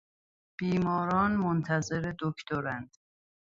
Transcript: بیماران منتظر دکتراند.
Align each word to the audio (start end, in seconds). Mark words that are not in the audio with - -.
بیماران 0.59 1.31
منتظر 1.35 2.11
دکتراند. 2.19 2.95